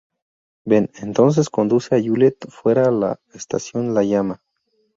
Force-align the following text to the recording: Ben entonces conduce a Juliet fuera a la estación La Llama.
Ben 0.65 0.89
entonces 0.95 1.51
conduce 1.51 1.93
a 1.93 2.01
Juliet 2.01 2.39
fuera 2.49 2.87
a 2.87 2.91
la 2.91 3.19
estación 3.35 3.93
La 3.93 4.03
Llama. 4.03 4.41